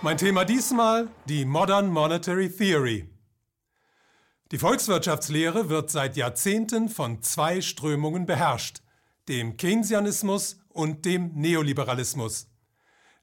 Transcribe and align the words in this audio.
Mein 0.00 0.16
Thema 0.16 0.44
diesmal 0.44 1.08
die 1.28 1.44
Modern 1.44 1.88
Monetary 1.88 2.48
Theory. 2.48 3.10
Die 4.52 4.58
Volkswirtschaftslehre 4.58 5.70
wird 5.70 5.90
seit 5.90 6.16
Jahrzehnten 6.16 6.88
von 6.88 7.20
zwei 7.22 7.60
Strömungen 7.60 8.24
beherrscht, 8.24 8.80
dem 9.26 9.56
Keynesianismus 9.56 10.60
und 10.68 11.04
dem 11.04 11.32
Neoliberalismus. 11.34 12.46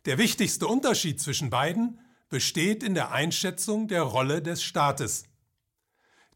Der 0.04 0.18
wichtigste 0.18 0.68
Unterschied 0.68 1.22
zwischen 1.22 1.50
beiden 1.50 2.02
besteht 2.30 2.84
in 2.84 2.94
der 2.94 3.14
Einschätzung 3.14 3.88
der 3.88 4.02
Rolle 4.02 4.42
des 4.42 4.62
Staates. 4.62 5.24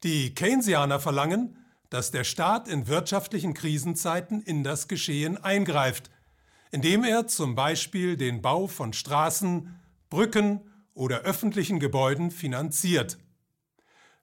Die 0.04 0.34
Keynesianer 0.36 1.02
verlangen, 1.02 1.58
dass 1.90 2.12
der 2.12 2.24
Staat 2.24 2.70
in 2.70 2.88
wirtschaftlichen 2.88 3.54
Krisenzeiten 3.54 4.42
in 4.42 4.64
das 4.64 4.88
Geschehen 4.88 5.38
eingreift, 5.38 6.10
indem 6.72 7.04
er 7.04 7.28
zum 7.28 7.56
Beispiel 7.56 8.16
den 8.16 8.42
Bau 8.42 8.68
von 8.68 8.94
Straßen, 8.94 9.79
Brücken 10.10 10.62
oder 10.94 11.22
öffentlichen 11.22 11.80
Gebäuden 11.80 12.32
finanziert. 12.32 13.18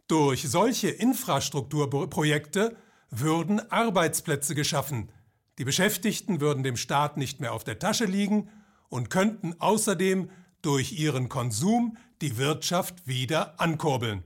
Durch 0.08 0.48
solche 0.48 0.88
Infrastrukturprojekte 0.88 2.76
würden 3.10 3.60
Arbeitsplätze 3.70 4.54
geschaffen, 4.54 5.10
die 5.58 5.64
Beschäftigten 5.64 6.40
würden 6.40 6.62
dem 6.62 6.76
Staat 6.76 7.16
nicht 7.16 7.40
mehr 7.40 7.52
auf 7.52 7.64
der 7.64 7.78
Tasche 7.78 8.04
liegen 8.04 8.50
und 8.88 9.08
könnten 9.08 9.54
außerdem 9.58 10.30
durch 10.60 10.92
ihren 10.92 11.28
Konsum 11.28 11.96
die 12.20 12.36
Wirtschaft 12.36 13.06
wieder 13.06 13.58
ankurbeln. 13.60 14.22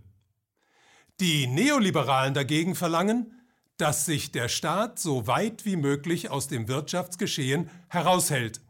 Die 1.20 1.46
Neoliberalen 1.46 2.34
dagegen 2.34 2.74
verlangen, 2.74 3.40
dass 3.76 4.06
sich 4.06 4.32
der 4.32 4.48
Staat 4.48 4.98
so 4.98 5.26
weit 5.26 5.64
wie 5.64 5.76
möglich 5.76 6.30
aus 6.30 6.48
dem 6.48 6.68
Wirtschaftsgeschehen 6.68 7.70
heraushält. 7.88 8.60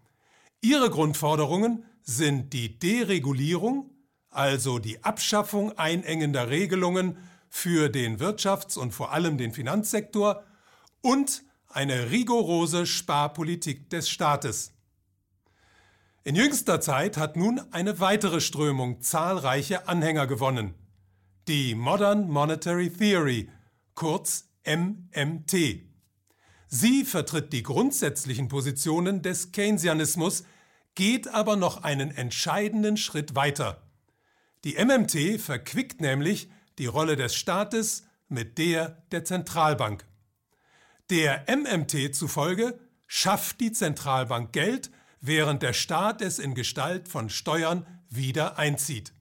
Ihre 0.61 0.91
Grundforderungen 0.91 1.85
sind 2.03 2.53
die 2.53 2.79
Deregulierung, 2.79 3.91
also 4.31 4.79
die 4.79 5.03
Abschaffung 5.05 5.77
einengender 5.79 6.51
Regelungen 6.51 7.19
für 7.49 7.89
den 7.89 8.19
Wirtschafts- 8.19 8.79
und 8.79 8.93
vor 8.93 9.13
allem 9.13 9.39
den 9.39 9.53
Finanzsektor 9.53 10.45
und 11.01 11.43
eine 11.69 12.11
rigorose 12.11 12.87
Sparpolitik 12.87 13.91
des 13.91 14.09
Staates. 14.09 14.73
In 16.23 16.37
jüngster 16.37 16.81
Zeit 16.81 17.17
hat 17.17 17.37
nun 17.37 17.61
eine 17.73 17.99
weitere 17.99 18.41
Strömung 18.41 19.01
zahlreiche 19.01 19.89
Anhänger 19.89 20.27
gewonnen. 20.27 20.75
Die 21.49 21.75
Modern 21.75 22.29
Monetary 22.29 22.91
Theory, 22.91 23.49
kurz 23.95 24.49
MMT. 24.67 25.81
Sie 26.69 27.05
vertritt 27.05 27.53
die 27.53 27.63
grundsätzlichen 27.63 28.49
Positionen 28.49 29.23
des 29.23 29.51
Keynesianismus, 29.51 30.45
geht 31.01 31.29
aber 31.29 31.57
noch 31.57 31.83
einen 31.83 32.11
entscheidenden 32.11 32.99
Schritt 32.99 33.35
weiter. 33.35 33.81
Die 34.65 34.75
MMT 34.75 35.41
verquickt 35.41 36.03
nämlich 36.03 36.51
die 36.77 36.85
Rolle 36.85 37.17
des 37.17 37.35
Staates 37.35 38.05
mit 38.29 38.59
der 38.59 39.03
der 39.11 39.25
Zentralbank. 39.25 40.05
Der 41.09 41.47
MMT 41.49 42.15
zufolge 42.15 42.79
schafft 43.07 43.63
die 43.63 43.73
Zentralbank 43.73 44.53
Geld, 44.53 44.91
während 45.23 45.63
der 45.63 45.73
Staat 45.73 46.21
es 46.21 46.39
in 46.39 46.55
Gestalt 46.55 47.09
von 47.09 47.31
Steuern 47.31 47.87
wieder 48.11 48.59
einzieht. 48.59 49.15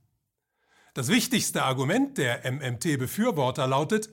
Das 0.94 1.08
wichtigste 1.08 1.64
Argument 1.64 2.18
der 2.18 2.42
MMT-Befürworter 2.52 3.68
lautet, 3.68 4.10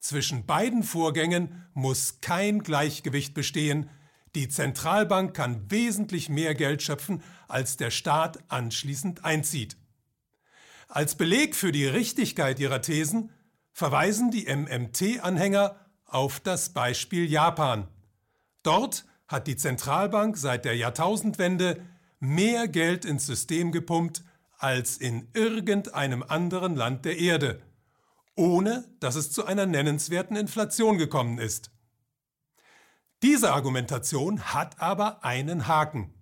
zwischen 0.00 0.44
beiden 0.44 0.82
Vorgängen 0.82 1.68
muss 1.72 2.20
kein 2.20 2.64
Gleichgewicht 2.64 3.32
bestehen, 3.32 3.90
die 4.36 4.48
Zentralbank 4.48 5.34
kann 5.34 5.70
wesentlich 5.70 6.28
mehr 6.28 6.54
Geld 6.54 6.82
schöpfen, 6.82 7.22
als 7.48 7.78
der 7.78 7.90
Staat 7.90 8.38
anschließend 8.48 9.24
einzieht. 9.24 9.78
Als 10.88 11.14
Beleg 11.14 11.56
für 11.56 11.72
die 11.72 11.86
Richtigkeit 11.86 12.60
ihrer 12.60 12.82
Thesen 12.82 13.30
verweisen 13.72 14.30
die 14.30 14.44
MMT-Anhänger 14.44 15.76
auf 16.04 16.38
das 16.38 16.74
Beispiel 16.74 17.24
Japan. 17.24 17.88
Dort 18.62 19.06
hat 19.26 19.46
die 19.46 19.56
Zentralbank 19.56 20.36
seit 20.36 20.66
der 20.66 20.76
Jahrtausendwende 20.76 21.80
mehr 22.20 22.68
Geld 22.68 23.06
ins 23.06 23.24
System 23.24 23.72
gepumpt 23.72 24.22
als 24.58 24.98
in 24.98 25.28
irgendeinem 25.32 26.22
anderen 26.22 26.76
Land 26.76 27.06
der 27.06 27.18
Erde, 27.18 27.62
ohne 28.34 28.84
dass 29.00 29.16
es 29.16 29.32
zu 29.32 29.46
einer 29.46 29.64
nennenswerten 29.64 30.36
Inflation 30.36 30.98
gekommen 30.98 31.38
ist. 31.38 31.70
Diese 33.26 33.52
Argumentation 33.52 34.40
hat 34.54 34.80
aber 34.80 35.24
einen 35.24 35.66
Haken. 35.66 36.14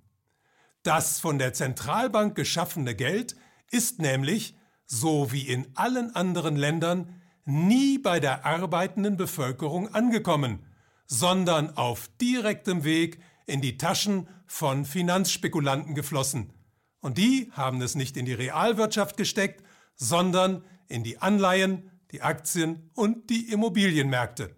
Das 0.85 1.21
von 1.21 1.39
der 1.39 1.53
Zentralbank 1.53 2.35
geschaffene 2.35 2.95
Geld 2.95 3.37
ist 3.71 3.99
nämlich, 3.99 4.57
so 4.87 5.31
wie 5.31 5.47
in 5.47 5.67
allen 5.75 6.17
anderen 6.17 6.57
Ländern, 6.57 7.21
nie 7.45 7.99
bei 7.99 8.21
der 8.21 8.47
arbeitenden 8.47 9.19
Bevölkerung 9.19 9.95
angekommen, 9.95 10.65
sondern 11.05 11.77
auf 11.77 12.09
direktem 12.23 12.85
Weg 12.85 13.21
in 13.45 13.61
die 13.61 13.77
Taschen 13.77 14.27
von 14.47 14.87
Finanzspekulanten 14.87 15.95
geflossen. 15.95 16.55
Und 17.01 17.19
die 17.19 17.53
haben 17.53 17.83
es 17.83 17.97
nicht 17.97 18.17
in 18.17 18.25
die 18.25 18.33
Realwirtschaft 18.33 19.19
gesteckt, 19.19 19.63
sondern 19.95 20.65
in 20.89 21.05
die 21.05 21.19
Anleihen, 21.19 21.91
die 22.13 22.23
Aktien 22.23 22.89
und 22.95 23.29
die 23.29 23.53
Immobilienmärkte. 23.53 24.57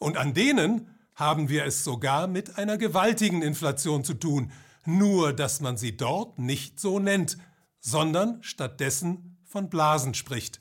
Und 0.00 0.16
an 0.16 0.34
denen 0.34 0.97
haben 1.18 1.48
wir 1.48 1.64
es 1.64 1.82
sogar 1.82 2.28
mit 2.28 2.58
einer 2.58 2.78
gewaltigen 2.78 3.42
Inflation 3.42 4.04
zu 4.04 4.14
tun, 4.14 4.52
nur 4.86 5.32
dass 5.32 5.60
man 5.60 5.76
sie 5.76 5.96
dort 5.96 6.38
nicht 6.38 6.78
so 6.78 7.00
nennt, 7.00 7.38
sondern 7.80 8.40
stattdessen 8.42 9.36
von 9.44 9.68
Blasen 9.68 10.14
spricht. 10.14 10.60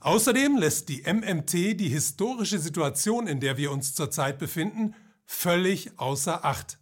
Außerdem 0.00 0.56
lässt 0.56 0.88
die 0.88 1.02
MMT 1.02 1.80
die 1.80 1.88
historische 1.88 2.60
Situation, 2.60 3.26
in 3.26 3.40
der 3.40 3.56
wir 3.56 3.72
uns 3.72 3.94
zurzeit 3.94 4.38
befinden, 4.38 4.94
völlig 5.24 5.98
außer 5.98 6.44
Acht. 6.44 6.78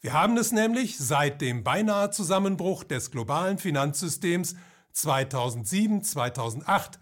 Wir 0.00 0.12
haben 0.12 0.36
es 0.36 0.52
nämlich 0.52 0.98
seit 0.98 1.40
dem 1.40 1.64
beinahe 1.64 2.10
Zusammenbruch 2.10 2.84
des 2.84 3.10
globalen 3.10 3.58
Finanzsystems 3.58 4.54
2007-2008 4.94 6.98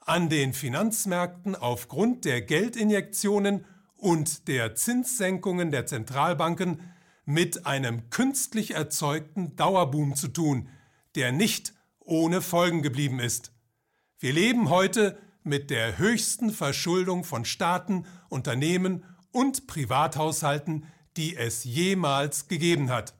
an 0.00 0.30
den 0.30 0.54
Finanzmärkten 0.54 1.54
aufgrund 1.54 2.24
der 2.24 2.40
Geldinjektionen 2.40 3.66
und 4.02 4.48
der 4.48 4.74
Zinssenkungen 4.74 5.70
der 5.70 5.86
Zentralbanken 5.86 6.80
mit 7.24 7.66
einem 7.66 8.10
künstlich 8.10 8.72
erzeugten 8.74 9.54
Dauerboom 9.54 10.16
zu 10.16 10.26
tun, 10.26 10.68
der 11.14 11.30
nicht 11.30 11.72
ohne 12.00 12.42
Folgen 12.42 12.82
geblieben 12.82 13.20
ist. 13.20 13.52
Wir 14.18 14.32
leben 14.32 14.70
heute 14.70 15.16
mit 15.44 15.70
der 15.70 15.98
höchsten 15.98 16.50
Verschuldung 16.50 17.22
von 17.22 17.44
Staaten, 17.44 18.04
Unternehmen 18.28 19.04
und 19.30 19.68
Privathaushalten, 19.68 20.84
die 21.16 21.36
es 21.36 21.62
jemals 21.62 22.48
gegeben 22.48 22.90
hat. 22.90 23.14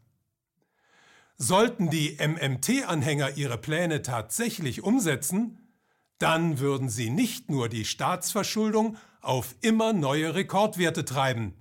Sollten 1.37 1.91
die 1.91 2.19
MMT-Anhänger 2.21 3.37
ihre 3.37 3.59
Pläne 3.59 4.03
tatsächlich 4.03 4.82
umsetzen, 4.82 5.62
dann 6.22 6.60
würden 6.60 6.88
sie 6.88 7.10
nicht 7.10 7.50
nur 7.50 7.69
die 7.69 7.84
Staatsverschuldung 7.84 8.97
auf 9.21 9.56
immer 9.60 9.93
neue 9.93 10.37
Rekordwerte 10.37 11.05
treiben. 11.05 11.55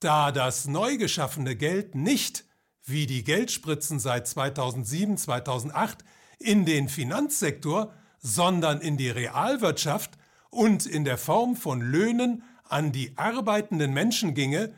Da 0.00 0.32
das 0.32 0.66
neu 0.66 0.96
geschaffene 0.96 1.54
Geld 1.54 1.94
nicht, 1.94 2.46
wie 2.84 3.06
die 3.06 3.24
Geldspritzen 3.24 3.98
seit 3.98 4.26
2007, 4.26 5.18
2008, 5.18 6.02
in 6.38 6.64
den 6.64 6.88
Finanzsektor, 6.88 7.92
sondern 8.18 8.80
in 8.80 8.96
die 8.96 9.10
Realwirtschaft 9.10 10.12
und 10.48 10.86
in 10.86 11.04
der 11.04 11.18
Form 11.18 11.54
von 11.54 11.82
Löhnen 11.82 12.42
an 12.66 12.90
die 12.90 13.12
arbeitenden 13.18 13.92
Menschen 13.92 14.32
ginge, 14.34 14.72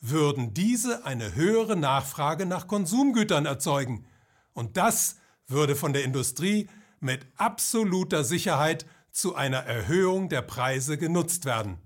würden 0.00 0.52
diese 0.52 1.06
eine 1.06 1.34
höhere 1.34 1.76
Nachfrage 1.76 2.44
nach 2.44 2.66
Konsumgütern 2.66 3.46
erzeugen. 3.46 4.04
Und 4.52 4.76
das 4.76 5.16
würde 5.46 5.76
von 5.76 5.94
der 5.94 6.04
Industrie 6.04 6.68
mit 7.00 7.26
absoluter 7.36 8.24
Sicherheit 8.24 8.86
zu 9.10 9.34
einer 9.34 9.58
Erhöhung 9.58 10.28
der 10.28 10.42
Preise 10.42 10.96
genutzt 10.98 11.44
werden. 11.44 11.78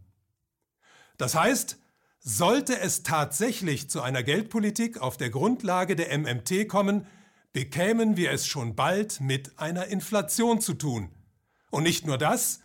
Das 1.16 1.34
heißt, 1.34 1.78
sollte 2.20 2.78
es 2.78 3.02
tatsächlich 3.02 3.88
zu 3.88 4.00
einer 4.02 4.22
Geldpolitik 4.22 5.00
auf 5.00 5.16
der 5.16 5.31
Grundlage 5.31 5.96
der 5.96 6.16
MMT 6.19 6.69
kommen, 6.69 7.06
bekämen 7.52 8.16
wir 8.16 8.32
es 8.32 8.46
schon 8.46 8.75
bald 8.75 9.20
mit 9.20 9.58
einer 9.58 9.87
Inflation 9.87 10.61
zu 10.61 10.75
tun. 10.75 11.11
Und 11.70 11.84
nicht 11.84 12.06
nur 12.06 12.19
das, 12.19 12.61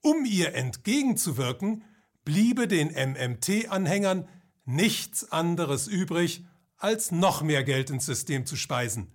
um 0.00 0.24
ihr 0.24 0.54
entgegenzuwirken, 0.54 1.84
bliebe 2.24 2.68
den 2.68 2.88
MMT-Anhängern 2.88 4.28
nichts 4.64 5.30
anderes 5.30 5.88
übrig, 5.88 6.44
als 6.76 7.10
noch 7.10 7.42
mehr 7.42 7.64
Geld 7.64 7.90
ins 7.90 8.06
System 8.06 8.46
zu 8.46 8.56
speisen. 8.56 9.12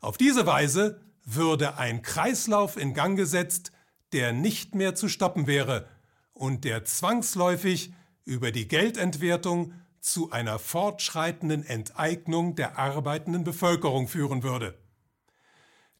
Auf 0.00 0.16
diese 0.16 0.46
Weise 0.46 1.00
würde 1.24 1.78
ein 1.78 2.02
Kreislauf 2.02 2.76
in 2.76 2.94
Gang 2.94 3.16
gesetzt, 3.16 3.72
der 4.12 4.32
nicht 4.32 4.74
mehr 4.74 4.94
zu 4.94 5.08
stoppen 5.08 5.46
wäre 5.46 5.88
und 6.32 6.64
der 6.64 6.84
zwangsläufig 6.84 7.92
über 8.24 8.52
die 8.52 8.68
Geldentwertung 8.68 9.72
zu 10.00 10.30
einer 10.30 10.58
fortschreitenden 10.58 11.64
Enteignung 11.64 12.56
der 12.56 12.78
arbeitenden 12.78 13.44
Bevölkerung 13.44 14.06
führen 14.06 14.42
würde. 14.42 14.78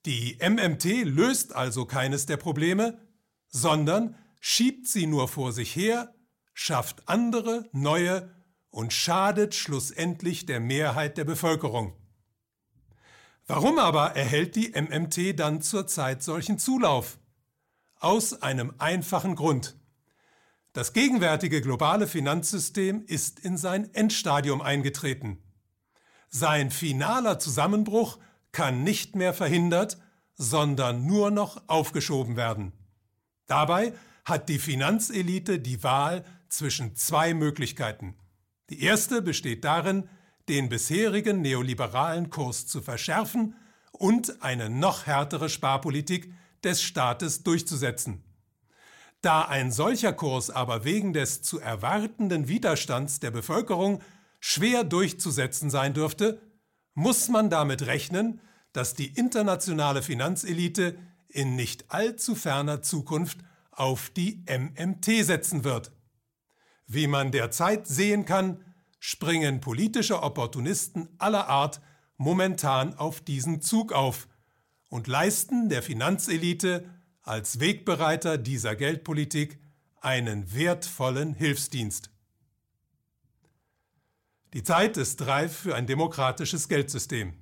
Die 0.05 0.39
MMT 0.41 1.05
löst 1.05 1.55
also 1.55 1.87
keines 1.87 2.27
der 2.27 2.37
Probleme, 2.37 3.01
sondern 3.49 4.17
schiebt 4.41 4.87
sie 4.87 5.07
nur 5.07 5.29
vor 5.29 5.53
sich 5.53 5.75
her, 5.75 6.15
schafft 6.53 7.09
andere, 7.09 7.69
neue 7.73 8.31
und 8.69 8.93
schadet 8.93 9.55
schlussendlich 9.55 10.45
der 10.45 10.61
Mehrheit 10.61 11.17
der 11.17 11.25
Bevölkerung. 11.25 11.97
Warum 13.47 13.79
aber 13.79 14.17
erhält 14.17 14.57
die 14.57 14.73
MMT 14.75 15.39
dann 15.39 15.61
zurzeit 15.61 16.23
solchen 16.23 16.59
Zulauf? 16.59 17.19
Aus 18.01 18.43
einem 18.43 18.73
einfachen 18.79 19.35
Grund. 19.35 19.77
Das 20.73 20.95
gegenwärtige 20.95 21.61
globale 21.61 22.07
Finanzsystem 22.07 23.05
ist 23.07 23.39
in 23.41 23.59
sein 23.59 23.93
Endstadium 23.95 24.63
eingetreten. 24.63 25.43
Sein 26.29 26.71
finaler 26.71 27.39
Zusammenbruch 27.39 28.19
kann 28.51 28.83
nicht 28.83 29.15
mehr 29.15 29.35
verhindert, 29.35 29.99
sondern 30.35 31.07
nur 31.07 31.31
noch 31.31 31.63
aufgeschoben 31.69 32.37
werden. 32.37 32.73
Dabei 33.47 33.93
hat 34.25 34.49
die 34.49 34.59
Finanzelite 34.59 35.59
die 35.59 35.83
Wahl 35.83 36.25
zwischen 36.49 36.97
zwei 36.97 37.35
Möglichkeiten. 37.35 38.17
Die 38.71 38.83
erste 38.83 39.21
besteht 39.21 39.65
darin, 39.65 40.09
den 40.49 40.69
bisherigen 40.69 41.41
neoliberalen 41.41 42.31
Kurs 42.31 42.67
zu 42.67 42.83
verschärfen 42.83 43.55
und 43.93 44.43
eine 44.43 44.69
noch 44.69 45.07
härtere 45.07 45.49
Sparpolitik 45.49 46.33
des 46.63 46.83
Staates 46.83 47.43
durchzusetzen. 47.43 48.23
Da 49.23 49.43
ein 49.43 49.73
solcher 49.73 50.13
Kurs 50.13 50.51
aber 50.51 50.85
wegen 50.85 51.13
des 51.13 51.41
zu 51.41 51.59
erwartenden 51.59 52.49
Widerstands 52.49 53.21
der 53.21 53.31
Bevölkerung 53.31 54.03
schwer 54.41 54.85
durchzusetzen 54.85 55.71
sein 55.71 55.95
dürfte, 55.95 56.41
muss 56.93 57.29
man 57.29 57.49
damit 57.49 57.87
rechnen, 57.87 58.41
dass 58.75 58.95
die 58.95 59.07
internationale 59.07 60.03
Finanzelite 60.03 60.99
in 61.29 61.57
nicht 61.57 61.91
allzu 61.91 62.35
ferner 62.35 62.83
Zukunft 62.83 63.39
auf 63.71 64.11
die 64.11 64.45
MMT 64.47 65.25
setzen 65.25 65.65
wird. 65.65 65.93
Wie 66.87 67.07
man 67.07 67.33
derzeit 67.33 67.87
sehen 67.87 68.25
kann, 68.25 68.63
springen 69.07 69.61
politische 69.61 70.23
Opportunisten 70.23 71.11
aller 71.19 71.51
Art 71.51 71.83
momentan 72.17 72.95
auf 72.95 73.21
diesen 73.21 73.61
Zug 73.61 73.93
auf 73.93 74.29
und 74.89 75.09
leisten 75.09 75.69
der 75.69 75.83
Finanzelite 75.83 76.89
als 77.21 77.61
Wegbereiter 77.61 78.39
dieser 78.39 78.75
Geldpolitik 78.75 79.61
einen 80.01 80.55
wertvollen 80.55 81.35
Hilfsdienst. 81.35 82.09
Die 84.55 84.63
Zeit 84.63 84.97
ist 84.97 85.27
reif 85.27 85.55
für 85.55 85.75
ein 85.75 85.87
demokratisches 85.87 86.67
Geldsystem. 86.71 87.35